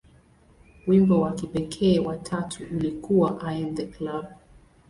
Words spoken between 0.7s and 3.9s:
Wimbo wa kipekee wa tatu ulikuwa "I Am The